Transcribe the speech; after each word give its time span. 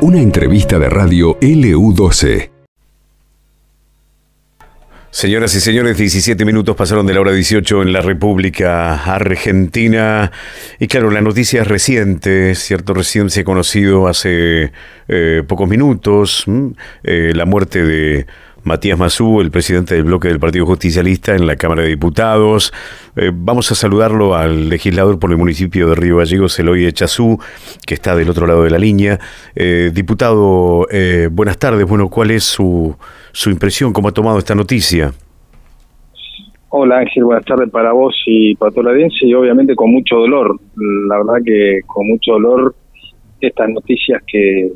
Una 0.00 0.20
entrevista 0.20 0.78
de 0.78 0.88
radio 0.88 1.38
LU12. 1.40 2.50
Señoras 5.12 5.54
y 5.54 5.60
señores, 5.60 5.98
17 5.98 6.44
minutos 6.46 6.74
pasaron 6.74 7.06
de 7.06 7.12
la 7.12 7.20
hora 7.20 7.32
18 7.32 7.82
en 7.82 7.92
la 7.92 8.00
República 8.00 8.94
Argentina. 8.94 10.32
Y 10.80 10.88
claro, 10.88 11.10
la 11.10 11.20
noticia 11.20 11.60
es 11.60 11.68
reciente, 11.68 12.54
¿cierto? 12.54 12.94
Recién 12.94 13.28
se 13.28 13.42
ha 13.42 13.44
conocido 13.44 14.08
hace 14.08 14.72
eh, 15.08 15.42
pocos 15.46 15.68
minutos 15.68 16.46
eh, 17.04 17.32
la 17.34 17.44
muerte 17.44 17.84
de 17.84 18.26
Matías 18.64 18.98
Mazú, 18.98 19.40
el 19.40 19.50
presidente 19.50 19.94
del 19.94 20.04
bloque 20.04 20.28
del 20.28 20.40
Partido 20.40 20.66
Justicialista 20.66 21.34
en 21.34 21.46
la 21.46 21.56
Cámara 21.56 21.82
de 21.82 21.88
Diputados. 21.88 22.72
Eh, 23.16 23.30
vamos 23.32 23.70
a 23.72 23.74
saludarlo 23.74 24.34
al 24.34 24.68
legislador 24.68 25.18
por 25.18 25.30
el 25.30 25.38
municipio 25.38 25.88
de 25.88 25.94
Río 25.94 26.18
Gallegos, 26.18 26.58
Eloy 26.58 26.86
Echazú, 26.86 27.38
que 27.86 27.94
está 27.94 28.14
del 28.16 28.30
otro 28.30 28.46
lado 28.46 28.62
de 28.64 28.70
la 28.70 28.78
línea. 28.78 29.18
diputado, 29.92 30.86
buenas 31.30 31.58
tardes. 31.58 31.86
Bueno, 31.86 32.08
¿cuál 32.08 32.30
es 32.30 32.44
su 32.44 32.96
su 33.32 33.50
impresión, 33.50 33.92
cómo 33.92 34.08
ha 34.08 34.12
tomado 34.12 34.38
esta 34.38 34.54
noticia. 34.54 35.12
Hola 36.68 36.98
Ángel, 36.98 37.24
buenas 37.24 37.44
tardes 37.44 37.70
para 37.70 37.92
vos 37.92 38.14
y 38.26 38.54
para 38.54 38.70
toda 38.70 38.84
la 38.84 38.90
audiencia 38.92 39.26
y 39.26 39.34
obviamente 39.34 39.74
con 39.74 39.90
mucho 39.90 40.16
dolor, 40.16 40.58
la 41.08 41.18
verdad 41.18 41.44
que 41.44 41.80
con 41.86 42.06
mucho 42.06 42.32
dolor 42.32 42.74
estas 43.40 43.68
noticias 43.68 44.22
que, 44.26 44.72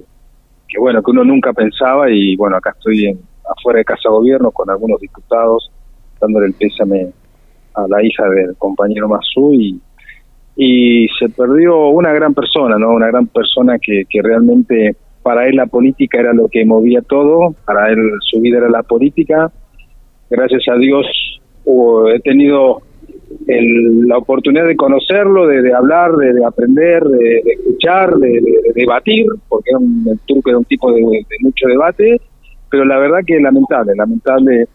que 0.69 0.79
bueno, 0.79 1.03
que 1.03 1.11
uno 1.11 1.25
nunca 1.25 1.53
pensaba 1.55 2.11
y 2.11 2.37
bueno, 2.37 2.57
acá 2.57 2.75
estoy 2.77 3.07
en, 3.07 3.19
afuera 3.49 3.79
de 3.79 3.85
Casa 3.85 4.09
Gobierno 4.09 4.51
con 4.51 4.71
algunos 4.71 5.01
diputados 5.01 5.71
dándole 6.21 6.47
el 6.47 6.55
pésame 6.55 7.13
a 7.75 7.87
la 7.89 8.03
hija 8.03 8.29
del 8.29 8.57
compañero 8.57 9.09
Mazú 9.09 9.53
y, 9.53 9.81
y 10.57 11.09
se 11.19 11.29
perdió 11.29 11.89
una 11.89 12.13
gran 12.13 12.33
persona, 12.33 12.79
¿no? 12.79 12.91
Una 12.91 13.09
gran 13.09 13.27
persona 13.27 13.79
que, 13.79 14.05
que 14.09 14.23
realmente 14.23 14.97
para 15.23 15.47
él 15.47 15.57
la 15.57 15.67
política 15.67 16.21
era 16.21 16.33
lo 16.33 16.49
que 16.49 16.65
movía 16.65 17.03
todo, 17.03 17.55
para 17.65 17.91
él 17.91 17.99
su 18.21 18.41
vida 18.41 18.59
era 18.59 18.71
la 18.71 18.83
política. 18.83 19.51
Gracias 20.31 20.63
a 20.73 20.77
Dios 20.77 21.07
he 22.15 22.21
tenido 22.21 22.83
la 23.47 24.19
oportunidad 24.19 24.67
de 24.67 24.77
conocerlo, 24.77 25.47
de, 25.47 25.73
hablar, 25.73 26.13
de, 26.13 26.45
aprender, 26.45 27.03
de, 27.03 27.43
escuchar, 27.45 28.15
de, 28.17 28.41
debatir, 28.75 29.27
porque 29.49 29.71
el 29.73 30.19
turco 30.27 30.51
era 30.51 30.59
un 30.59 30.65
tipo 30.65 30.93
de, 30.93 31.03
mucho 31.41 31.67
debate, 31.67 32.21
pero 32.77 32.85
la 32.85 32.99
verdad 32.99 33.21
que 33.27 33.41
lamentable, 33.41 33.95
lamentable 33.97 34.67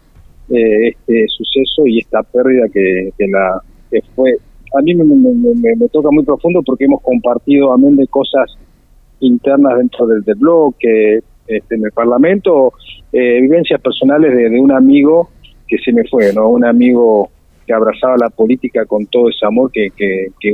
eh, 0.50 0.88
este 0.88 1.28
suceso 1.28 1.86
y 1.86 2.00
esta 2.00 2.24
pérdida 2.24 2.68
que, 2.74 3.12
la 3.28 3.62
que 3.92 4.02
fue. 4.16 4.38
A 4.76 4.82
mí 4.82 4.96
me, 4.96 5.04
me, 5.06 5.88
toca 5.90 6.10
muy 6.10 6.24
profundo 6.24 6.64
porque 6.66 6.86
hemos 6.86 7.04
compartido, 7.04 7.72
amén 7.72 7.96
de 7.96 8.08
cosas 8.08 8.58
internas 9.20 9.78
dentro 9.78 10.08
del, 10.08 10.24
bloque, 10.36 11.20
este, 11.46 11.76
en 11.76 11.86
el 11.86 11.92
Parlamento, 11.92 12.74
eh, 13.14 13.40
vivencias 13.40 13.80
personales 13.80 14.36
de, 14.36 14.60
un 14.60 14.72
amigo 14.72 15.30
que 15.68 15.78
se 15.78 15.94
me 15.94 16.04
fue, 16.06 16.34
¿no? 16.34 16.50
Un 16.50 16.66
amigo 16.66 17.30
que 17.68 17.74
abrazaba 17.74 18.16
la 18.18 18.32
política 18.32 18.86
con 18.86 19.06
todo 19.06 19.30
ese 19.30 19.46
amor 19.46 19.72
que, 19.72 19.92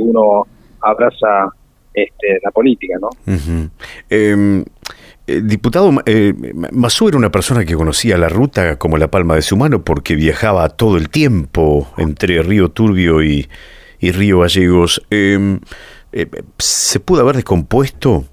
uno 0.02 0.46
abraza 0.82 1.48
este, 1.94 2.40
la 2.44 2.50
política, 2.50 2.98
¿no? 3.00 3.08
Eh, 4.10 4.64
diputado, 5.42 5.90
eh, 6.06 6.34
Masú 6.72 7.08
era 7.08 7.18
una 7.18 7.30
persona 7.30 7.64
que 7.64 7.74
conocía 7.74 8.16
la 8.16 8.28
ruta 8.28 8.78
como 8.78 8.96
la 8.96 9.08
palma 9.08 9.34
de 9.34 9.42
su 9.42 9.56
mano 9.56 9.84
porque 9.84 10.14
viajaba 10.14 10.68
todo 10.70 10.96
el 10.96 11.10
tiempo 11.10 11.88
entre 11.98 12.42
Río 12.42 12.70
Turbio 12.70 13.22
y, 13.22 13.48
y 14.00 14.12
Río 14.12 14.40
Gallegos. 14.40 15.06
Em, 15.10 15.60
eh, 16.12 16.26
¿Se 16.58 17.00
pudo 17.00 17.20
haber 17.20 17.36
descompuesto 17.36 18.24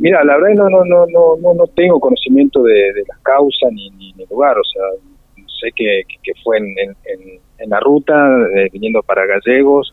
Mira, 0.00 0.24
la 0.24 0.38
verdad 0.38 0.54
no 0.54 0.70
no 0.70 0.84
no 0.86 1.36
no 1.36 1.54
no, 1.54 1.66
tengo 1.76 2.00
conocimiento 2.00 2.62
de, 2.62 2.72
de 2.72 3.04
las 3.06 3.18
causas 3.18 3.70
ni, 3.70 3.90
ni, 3.90 4.24
lugar, 4.30 4.56
o 4.56 4.64
sea, 4.64 4.82
sé 5.60 5.70
que, 5.76 6.04
que 6.22 6.32
fue 6.42 6.56
en, 6.56 6.68
en, 6.78 7.40
en, 7.58 7.68
la 7.68 7.80
ruta 7.80 8.14
eh, 8.56 8.70
viniendo 8.72 9.02
para 9.02 9.26
Gallegos 9.26 9.92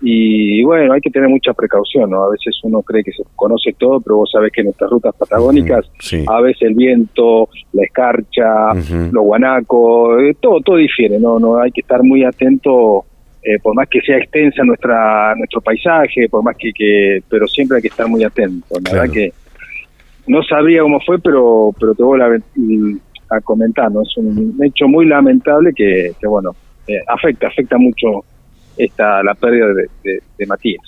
y 0.00 0.62
bueno, 0.62 0.92
hay 0.92 1.00
que 1.00 1.10
tener 1.10 1.28
mucha 1.28 1.52
precaución, 1.52 2.10
¿no? 2.10 2.24
A 2.24 2.30
veces 2.30 2.58
uno 2.62 2.82
cree 2.82 3.02
que 3.02 3.10
se 3.10 3.24
conoce 3.34 3.72
todo, 3.76 4.00
pero 4.00 4.18
vos 4.18 4.30
sabés 4.30 4.52
que 4.52 4.60
en 4.60 4.66
nuestras 4.66 4.90
rutas 4.90 5.14
patagónicas 5.16 5.90
a 6.28 6.40
veces 6.40 6.62
el 6.62 6.74
viento, 6.74 7.48
la 7.72 7.82
escarcha, 7.84 8.74
los 8.74 9.24
guanacos, 9.24 10.22
eh, 10.22 10.36
todo 10.40 10.60
todo 10.60 10.76
difiere, 10.76 11.18
¿no? 11.18 11.40
No 11.40 11.58
hay 11.58 11.72
que 11.72 11.80
estar 11.80 12.02
muy 12.02 12.22
atento 12.22 13.04
eh, 13.42 13.58
por 13.60 13.74
más 13.74 13.88
que 13.88 14.00
sea 14.02 14.18
extensa 14.18 14.62
nuestra 14.62 15.34
nuestro 15.34 15.60
paisaje, 15.60 16.28
por 16.28 16.44
más 16.44 16.56
que, 16.56 16.72
que 16.72 17.20
pero 17.28 17.48
siempre 17.48 17.76
hay 17.76 17.82
que 17.82 17.88
estar 17.88 18.06
muy 18.06 18.22
atento. 18.22 18.76
La 18.84 18.92
verdad 18.92 19.12
que 19.12 19.32
no 20.28 20.42
sabía 20.44 20.82
cómo 20.82 21.00
fue, 21.00 21.18
pero 21.18 21.74
pero 21.78 21.94
te 21.94 22.02
voy 22.04 22.20
a, 22.20 23.36
a 23.36 23.40
comentar, 23.40 23.90
¿no? 23.90 24.02
Es 24.02 24.16
un 24.16 24.56
hecho 24.62 24.86
muy 24.86 25.06
lamentable 25.06 25.72
que, 25.74 26.12
que 26.20 26.26
bueno, 26.28 26.54
eh, 26.86 27.00
afecta, 27.06 27.48
afecta 27.48 27.78
mucho 27.78 28.24
esta 28.78 29.22
la 29.22 29.34
pérdida 29.34 29.66
de, 29.68 30.20
de, 30.38 30.46
Matías. 30.46 30.82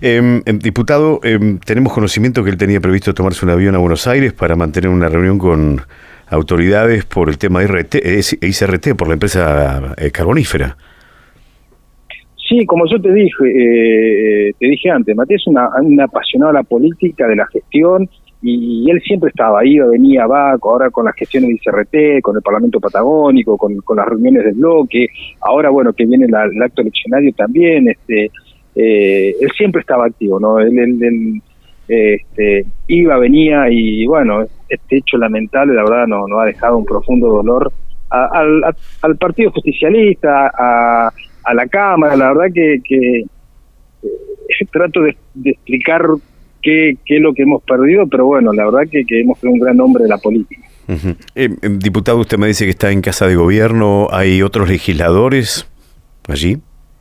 Em, 0.00 0.42
diputado, 0.58 1.20
em, 1.22 1.58
tenemos 1.58 1.92
conocimiento 1.92 2.44
que 2.44 2.50
él 2.50 2.56
tenía 2.56 2.80
previsto 2.80 3.12
tomarse 3.14 3.44
un 3.44 3.50
avión 3.50 3.74
a 3.74 3.78
Buenos 3.78 4.06
Aires 4.06 4.32
para 4.32 4.56
mantener 4.56 4.90
una 4.90 5.08
reunión 5.08 5.38
con 5.38 5.82
autoridades 6.28 7.04
por 7.04 7.28
el 7.28 7.38
tema 7.38 7.62
IRT, 7.62 7.96
ICRT, 8.40 8.94
por 8.96 9.08
la 9.08 9.14
empresa 9.14 9.94
eh, 9.98 10.10
carbonífera. 10.10 10.76
Sí, 12.48 12.66
como 12.66 12.84
yo 12.90 13.00
te 13.00 13.12
dije, 13.12 13.44
eh, 13.44 14.52
te 14.58 14.66
dije 14.66 14.90
antes, 14.90 15.16
Matías 15.16 15.40
es 15.40 15.46
una, 15.46 15.68
un 15.80 16.00
apasionado 16.00 16.52
de 16.52 16.58
la 16.58 16.62
política, 16.62 17.26
de 17.26 17.36
la 17.36 17.46
gestión, 17.46 18.08
y, 18.46 18.90
él 18.90 19.00
siempre 19.00 19.30
estaba 19.30 19.60
ahí, 19.60 19.78
venía, 19.78 20.26
va, 20.26 20.52
ahora 20.52 20.90
con 20.90 21.06
las 21.06 21.14
gestiones 21.14 21.48
de 21.48 21.54
ICRT, 21.54 22.22
con 22.22 22.36
el 22.36 22.42
Parlamento 22.42 22.78
Patagónico, 22.78 23.56
con, 23.56 23.74
las 23.96 24.06
reuniones 24.06 24.44
del 24.44 24.54
bloque, 24.54 25.08
ahora 25.40 25.70
bueno, 25.70 25.92
que 25.92 26.04
viene 26.04 26.26
el 26.26 26.62
acto 26.62 26.82
eleccionario 26.82 27.32
también, 27.34 27.88
este, 27.88 28.30
eh, 28.74 29.34
él 29.40 29.50
siempre 29.56 29.80
estaba 29.80 30.06
activo, 30.06 30.38
¿no? 30.38 30.58
Él, 30.58 30.78
él, 30.78 31.40
este, 31.88 32.66
iba, 32.88 33.18
venía 33.18 33.70
y 33.70 34.06
bueno, 34.06 34.44
este 34.68 34.98
hecho 34.98 35.16
lamentable, 35.16 35.74
la 35.74 35.82
verdad, 35.82 36.06
no, 36.06 36.28
no 36.28 36.40
ha 36.40 36.46
dejado 36.46 36.76
un 36.76 36.84
profundo 36.84 37.28
dolor 37.28 37.72
al, 38.10 39.16
Partido 39.18 39.50
Justicialista, 39.52 40.52
a 40.54 41.54
la 41.54 41.66
Cámara, 41.66 42.14
la 42.16 42.32
verdad 42.32 42.54
que, 42.54 42.78
que 42.84 43.24
eh, 44.04 44.66
trato 44.72 45.02
de, 45.02 45.16
explicar 45.44 46.06
qué, 46.64 46.96
qué, 47.04 47.16
es 47.16 47.22
lo 47.22 47.34
que 47.34 47.42
hemos 47.42 47.62
perdido, 47.62 48.06
pero 48.08 48.26
bueno, 48.26 48.52
la 48.52 48.64
verdad 48.64 48.90
que, 48.90 49.04
que 49.04 49.20
hemos 49.20 49.38
sido 49.38 49.52
un 49.52 49.60
gran 49.60 49.78
hombre 49.80 50.04
de 50.04 50.08
la 50.08 50.18
política. 50.18 50.66
Eh, 50.88 51.48
eh, 51.62 51.68
diputado, 51.78 52.18
usted 52.18 52.38
me 52.38 52.46
dice 52.46 52.64
que 52.64 52.70
está 52.70 52.90
en 52.90 53.00
casa 53.00 53.26
de 53.26 53.36
gobierno, 53.36 54.08
¿hay 54.10 54.42
otros 54.42 54.68
legisladores 54.68 55.68
allí? 56.28 56.56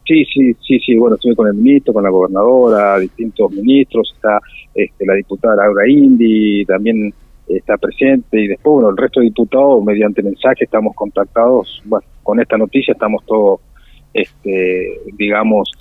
Sí, 0.06 0.25
sí, 0.25 0.53
sí, 0.68 0.79
sí, 0.79 0.96
bueno, 0.97 1.16
estuve 1.16 1.35
con 1.35 1.47
el 1.47 1.53
ministro, 1.53 1.94
con 1.94 2.03
la 2.03 2.09
gobernadora, 2.09 3.00
distintos 3.00 3.51
ministros, 3.51 4.12
está 4.16 4.40
este, 4.75 5.06
la 5.06 5.16
diputada 5.16 5.56
Laura 5.56 5.88
Indy, 5.88 6.66
también 6.66 7.13
está 7.47 7.78
presente 7.78 8.41
y 8.41 8.47
después, 8.47 8.74
bueno, 8.74 8.90
el 8.90 8.97
resto 8.97 9.22
de 9.22 9.28
diputados, 9.28 9.84
mediante 9.84 10.22
mensaje, 10.22 10.66
estamos 10.66 10.94
contactados, 10.95 11.81
bueno, 11.85 12.06
con 12.22 12.40
esta 12.40 12.57
noticia 12.57 12.94
estamos 12.94 13.25
todos 13.25 13.62
este, 14.13 15.01
digamos, 15.18 15.72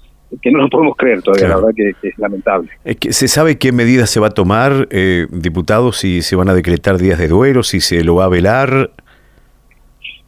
que 0.41 0.51
no 0.51 0.61
lo 0.61 0.69
podemos 0.69 0.97
creer 0.97 1.23
todavía, 1.23 1.49
la 1.49 1.57
verdad 1.57 1.71
que, 1.75 2.09
es 2.09 2.19
lamentable. 2.19 2.71
¿Se 3.11 3.29
sabe 3.29 3.59
qué 3.59 3.73
medidas 3.73 4.11
se 4.11 4.21
va 4.21 4.29
a 4.29 4.31
tomar, 4.31 4.89
eh, 4.91 5.27
diputados, 5.31 5.99
si 5.99 6.23
se 6.23 6.37
van 6.37 6.49
a 6.49 6.55
decretar 6.55 6.99
días 6.99 7.19
de 7.19 7.29
duelo, 7.29 7.63
si 7.63 7.81
se 7.81 8.03
lo 8.05 8.17
va 8.17 8.25
a 8.25 8.29
velar? 8.29 8.91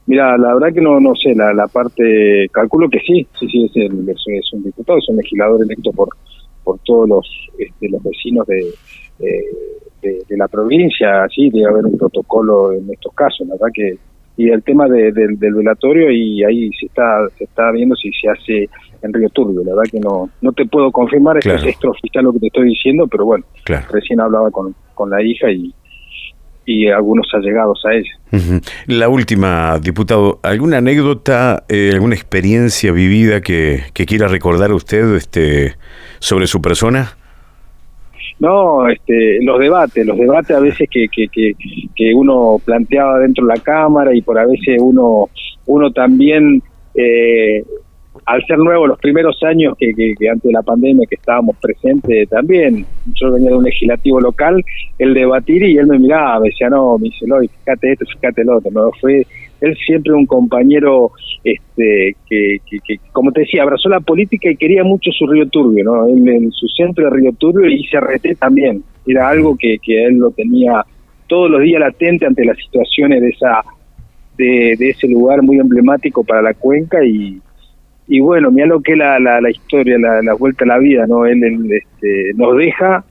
Mira, 0.07 0.37
la 0.37 0.55
verdad 0.55 0.75
que 0.75 0.83
no 0.83 1.01
no 1.01 1.15
sé, 1.15 1.35
la, 1.35 1.55
la 1.55 1.67
parte, 1.67 2.49
calculo 2.53 2.91
que 2.91 2.99
sí, 3.01 3.27
sí, 3.39 3.49
sí, 3.49 3.65
es, 3.65 3.73
es, 3.73 4.53
un 4.53 4.63
diputado, 4.63 4.99
es 4.99 5.09
un 5.09 5.17
legislador 5.17 5.63
electo 5.63 5.93
por 5.93 6.09
por 6.63 6.79
todos 6.81 7.09
los 7.09 7.29
este, 7.59 7.89
los 7.91 8.03
vecinos 8.03 8.47
de, 8.47 8.73
de, 9.19 10.37
la 10.37 10.49
provincia, 10.49 11.27
sí, 11.35 11.51
debe 11.51 11.67
haber 11.67 11.85
un 11.85 11.97
protocolo 11.97 12.73
en 12.73 12.91
estos 12.91 13.15
casos, 13.15 13.47
la 13.47 13.55
verdad 13.55 13.69
que 13.73 13.97
y 14.37 14.51
el 14.51 14.63
tema 14.63 14.87
del 14.89 15.37
velatorio 15.39 16.11
y 16.11 16.43
ahí 16.43 16.71
se 16.73 16.87
está 16.87 17.29
se 17.39 17.45
está 17.45 17.71
viendo 17.71 17.95
si 17.95 18.11
se 18.13 18.29
hace 18.29 18.69
en 19.03 19.13
Río 19.13 19.29
Turbio. 19.31 19.63
La 19.65 19.75
verdad 19.75 19.91
que 19.91 20.01
no 20.01 20.31
no 20.41 20.53
te 20.53 20.67
puedo 20.67 20.91
confirmar, 20.91 21.39
es 21.39 21.47
extraoficial 21.47 22.25
lo 22.25 22.33
que 22.33 22.41
te 22.41 22.47
estoy 22.49 22.69
diciendo, 22.69 23.07
pero 23.07 23.25
bueno, 23.25 23.45
recién 23.91 24.21
hablaba 24.21 24.51
con, 24.51 24.75
con 24.95 25.11
la 25.11 25.23
hija 25.23 25.51
y, 25.51 25.73
y 26.67 26.89
algunos 26.89 27.27
allegados 27.33 27.83
a 27.85 27.95
ella. 27.95 28.61
La 28.87 29.09
última, 29.09 29.79
diputado, 29.79 30.41
¿alguna 30.43 30.79
anécdota, 30.79 31.65
eh, 31.69 31.91
alguna 31.93 32.15
experiencia 32.15 32.93
vivida 32.93 33.41
que, 33.41 33.85
que 33.93 34.07
quiera 34.07 34.29
recordar 34.29 34.73
usted 34.73 35.15
este, 35.15 35.77
sobre 36.19 36.47
su 36.47 36.61
persona? 36.61 37.17
No, 38.41 38.89
este, 38.89 39.43
los 39.43 39.59
debates, 39.61 40.05
los 40.05 40.19
debates 40.19 40.57
a 40.57 40.61
veces 40.61 40.89
que, 40.91 41.07
que, 41.09 41.29
que, 41.29 42.15
uno 42.15 42.61
planteaba 42.65 43.21
dentro 43.21 43.47
de 43.47 43.55
la 43.55 43.63
Cámara 43.63 44.15
y 44.15 44.23
por 44.23 44.39
a 44.39 44.47
veces 44.47 44.79
uno, 44.81 45.29
uno 45.67 45.93
también, 45.93 46.61
eh, 46.95 47.63
al 48.27 48.45
ser 48.47 48.59
nuevo 48.59 48.87
los 48.89 48.99
primeros 48.99 49.41
años 49.45 49.75
que, 49.79 49.93
que, 49.95 50.29
antes 50.29 50.49
de 50.49 50.53
la 50.53 50.63
pandemia 50.63 51.07
que 51.09 51.15
estábamos 51.15 51.57
presentes 51.59 52.29
también, 52.29 52.85
yo 53.15 53.33
venía 53.33 53.51
de 53.51 53.57
un 53.57 53.65
legislativo 53.65 54.21
local, 54.21 54.65
el 54.99 55.15
debatir 55.15 55.63
y 55.63 55.77
él 55.79 55.87
me 55.87 55.99
miraba, 55.99 56.41
me 56.41 56.49
decía, 56.49 56.69
no, 56.69 56.99
me 56.99 57.05
dice, 57.05 57.27
Loy, 57.27 57.49
fíjate 57.49 57.93
esto, 57.93 58.05
fíjate 58.07 58.45
lo 58.45 58.59
otro, 58.59 58.71
no, 58.73 58.91
fue 59.01 59.25
él 59.65 59.77
siempre 59.87 60.13
un 60.13 60.27
compañero 60.27 61.13
este 61.43 62.17
que, 62.29 62.61
como 63.13 63.33
te 63.33 63.41
decía, 63.41 63.63
abrazó 63.63 63.89
la 63.89 64.01
política 64.01 64.51
y 64.51 64.57
quería 64.57 64.85
mucho 64.85 65.11
su 65.13 65.27
Río 65.27 65.49
Turbio, 65.49 65.85
¿no? 65.85 66.07
Él 66.07 66.29
en 66.29 66.51
su 66.53 66.69
centro 66.69 67.05
de 67.05 67.17
Río 67.17 67.33
Turbio 67.33 67.71
y 67.71 67.87
CRT 67.89 68.39
también, 68.39 68.83
era 69.07 69.29
algo 69.29 69.57
que, 69.57 69.79
que 69.83 70.05
él 70.05 70.17
lo 70.17 70.31
tenía 70.31 70.85
todos 71.27 71.51
los 71.51 71.63
días 71.63 71.81
latente 71.81 72.27
ante 72.27 72.45
las 72.45 72.57
situaciones 72.59 73.21
de 73.21 73.29
esa 73.29 73.63
de, 74.37 74.73
ese 74.73 75.09
lugar 75.09 75.43
muy 75.43 75.59
emblemático 75.59 76.25
para 76.25 76.43
la 76.43 76.55
cuenca 76.55 77.05
y, 77.05 77.41
y 78.07 78.21
bueno, 78.21 78.51
mira 78.51 78.67
lo 78.67 78.81
que 78.81 78.93
es 78.93 78.99
la, 78.99 79.19
la, 79.19 79.51
historia, 79.51 79.97
la, 79.99 80.35
vuelta 80.35 80.65
a 80.65 80.69
la 80.69 80.79
vida, 80.79 81.07
¿no? 81.07 81.25
Él, 81.25 81.43
este, 81.71 82.33
nos 82.35 82.57
deja 82.57 83.05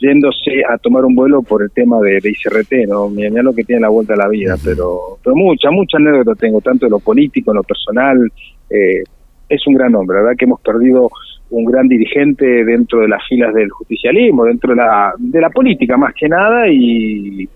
yéndose 0.00 0.62
a 0.68 0.78
tomar 0.78 1.04
un 1.04 1.14
vuelo 1.14 1.42
por 1.42 1.62
el 1.62 1.70
tema 1.70 2.00
de, 2.00 2.20
de 2.20 2.30
ICRT, 2.30 2.88
¿no? 2.88 3.08
Mira, 3.08 3.42
lo 3.42 3.52
que 3.52 3.64
tiene 3.64 3.82
la 3.82 3.88
vuelta 3.88 4.14
a 4.14 4.16
la 4.16 4.28
vida, 4.28 4.56
pero, 4.62 5.18
pero 5.22 5.36
mucha, 5.36 5.70
mucha 5.70 5.98
anécdota 5.98 6.34
tengo, 6.34 6.60
tanto 6.60 6.86
de 6.86 6.90
lo 6.90 6.98
político, 6.98 7.50
en 7.50 7.56
lo 7.56 7.62
personal. 7.62 8.32
Eh, 8.70 9.02
es 9.48 9.66
un 9.66 9.74
gran 9.74 9.94
hombre, 9.94 10.16
la 10.16 10.22
verdad 10.22 10.36
que 10.38 10.46
hemos 10.46 10.60
perdido 10.60 11.10
un 11.50 11.66
gran 11.66 11.86
dirigente 11.86 12.64
dentro 12.64 13.00
de 13.00 13.08
las 13.08 13.20
filas 13.28 13.52
del 13.52 13.68
justicialismo, 13.68 14.46
dentro 14.46 14.70
de 14.70 14.76
la, 14.76 15.12
de 15.18 15.40
la 15.40 15.50
política 15.50 15.98
más 15.98 16.14
que 16.14 16.28
nada, 16.28 16.66
y, 16.68 17.46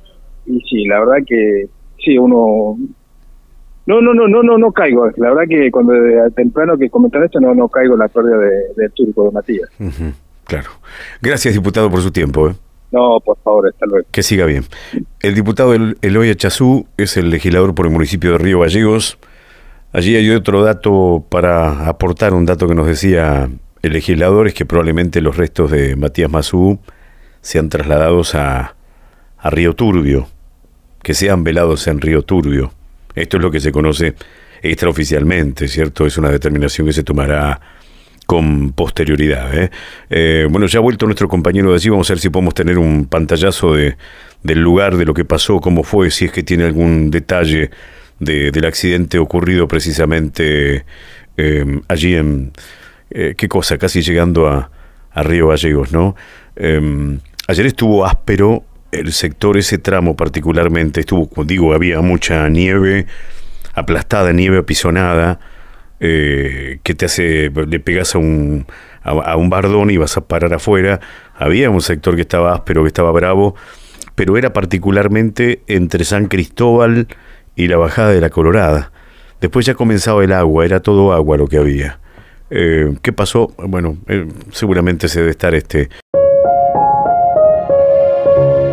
y 0.46 0.60
sí, 0.68 0.84
la 0.86 1.00
verdad 1.00 1.24
que 1.26 1.66
sí, 1.98 2.18
uno 2.18 2.76
no, 3.86 4.00
no, 4.00 4.12
no, 4.12 4.26
no, 4.26 4.42
no, 4.42 4.58
no 4.58 4.72
caigo. 4.72 5.08
La 5.16 5.28
verdad 5.28 5.44
que 5.48 5.70
cuando 5.70 5.94
temprano 6.34 6.76
que 6.76 6.90
comentan 6.90 7.22
esto 7.22 7.40
no, 7.40 7.54
no 7.54 7.68
caigo 7.68 7.94
en 7.94 8.00
la 8.00 8.08
pérdida 8.08 8.36
de, 8.38 8.88
turco 8.90 9.26
de 9.26 9.30
Matías. 9.30 9.70
Claro. 10.46 10.70
Gracias, 11.20 11.54
diputado, 11.54 11.90
por 11.90 12.00
su 12.00 12.10
tiempo. 12.10 12.48
¿eh? 12.48 12.54
No, 12.92 13.20
por 13.20 13.36
favor, 13.42 13.68
hasta 13.68 13.86
luego. 13.86 14.06
Que 14.10 14.22
siga 14.22 14.46
bien. 14.46 14.64
El 15.20 15.34
diputado 15.34 15.74
Eloy 15.74 16.34
Chazú 16.36 16.86
es 16.96 17.16
el 17.16 17.30
legislador 17.30 17.74
por 17.74 17.86
el 17.86 17.92
municipio 17.92 18.32
de 18.32 18.38
Río 18.38 18.60
Gallegos. 18.60 19.18
Allí 19.92 20.16
hay 20.16 20.30
otro 20.30 20.62
dato 20.62 21.24
para 21.28 21.88
aportar, 21.88 22.34
un 22.34 22.46
dato 22.46 22.68
que 22.68 22.74
nos 22.74 22.86
decía 22.86 23.50
el 23.82 23.92
legislador, 23.92 24.46
es 24.46 24.54
que 24.54 24.66
probablemente 24.66 25.20
los 25.20 25.36
restos 25.36 25.70
de 25.70 25.96
Matías 25.96 26.30
Mazú 26.30 26.78
sean 27.40 27.68
trasladados 27.68 28.34
a, 28.34 28.76
a 29.38 29.50
Río 29.50 29.74
Turbio, 29.74 30.28
que 31.02 31.14
sean 31.14 31.44
velados 31.44 31.86
en 31.86 32.00
Río 32.00 32.22
Turbio. 32.22 32.72
Esto 33.14 33.36
es 33.36 33.42
lo 33.42 33.50
que 33.50 33.60
se 33.60 33.72
conoce 33.72 34.14
extraoficialmente, 34.62 35.68
¿cierto? 35.68 36.06
Es 36.06 36.18
una 36.18 36.30
determinación 36.30 36.86
que 36.86 36.92
se 36.92 37.04
tomará 37.04 37.60
con 38.26 38.72
posterioridad. 38.72 39.56
¿eh? 39.56 39.70
Eh, 40.10 40.46
bueno, 40.50 40.66
ya 40.66 40.80
ha 40.80 40.82
vuelto 40.82 41.06
nuestro 41.06 41.28
compañero 41.28 41.70
de 41.70 41.76
allí, 41.76 41.88
vamos 41.88 42.10
a 42.10 42.14
ver 42.14 42.20
si 42.20 42.28
podemos 42.28 42.54
tener 42.54 42.76
un 42.78 43.06
pantallazo 43.06 43.74
de, 43.74 43.96
del 44.42 44.60
lugar, 44.60 44.96
de 44.96 45.04
lo 45.04 45.14
que 45.14 45.24
pasó, 45.24 45.60
cómo 45.60 45.84
fue, 45.84 46.10
si 46.10 46.26
es 46.26 46.32
que 46.32 46.42
tiene 46.42 46.64
algún 46.64 47.10
detalle 47.10 47.70
de, 48.18 48.50
del 48.50 48.64
accidente 48.64 49.18
ocurrido 49.18 49.68
precisamente 49.68 50.84
eh, 51.36 51.80
allí 51.88 52.16
en, 52.16 52.52
qué 53.08 53.48
cosa, 53.48 53.78
casi 53.78 54.02
llegando 54.02 54.48
a, 54.48 54.70
a 55.12 55.22
Río 55.22 55.48
Gallegos, 55.48 55.92
¿no? 55.92 56.16
ayer 56.56 57.66
estuvo 57.66 58.04
áspero 58.04 58.64
el 58.90 59.12
sector, 59.12 59.56
ese 59.56 59.78
tramo 59.78 60.16
particularmente, 60.16 61.00
estuvo, 61.00 61.28
digo, 61.44 61.72
había 61.72 62.00
mucha 62.00 62.48
nieve, 62.48 63.06
aplastada, 63.74 64.32
nieve 64.32 64.58
apisonada, 64.58 65.38
eh, 66.00 66.78
que 66.82 66.94
te 66.94 67.06
hace, 67.06 67.50
le 67.50 67.80
pegas 67.80 68.14
a 68.14 68.18
un, 68.18 68.66
a, 69.02 69.36
un 69.36 69.50
bardón 69.50 69.90
y 69.90 69.96
vas 69.96 70.16
a 70.16 70.26
parar 70.26 70.54
afuera. 70.54 71.00
Había 71.34 71.70
un 71.70 71.80
sector 71.80 72.16
que 72.16 72.22
estaba 72.22 72.54
áspero, 72.54 72.82
que 72.82 72.88
estaba 72.88 73.12
bravo, 73.12 73.54
pero 74.14 74.36
era 74.36 74.52
particularmente 74.52 75.62
entre 75.66 76.04
San 76.04 76.26
Cristóbal 76.26 77.08
y 77.54 77.68
la 77.68 77.76
bajada 77.76 78.10
de 78.10 78.20
la 78.20 78.30
Colorada. 78.30 78.92
Después 79.40 79.66
ya 79.66 79.74
comenzaba 79.74 80.24
el 80.24 80.32
agua, 80.32 80.64
era 80.64 80.80
todo 80.80 81.12
agua 81.12 81.36
lo 81.36 81.46
que 81.46 81.58
había. 81.58 82.00
Eh, 82.50 82.94
¿Qué 83.02 83.12
pasó? 83.12 83.52
Bueno, 83.58 83.96
eh, 84.06 84.26
seguramente 84.52 85.08
se 85.08 85.20
debe 85.20 85.30
estar 85.30 85.54
este 85.54 85.88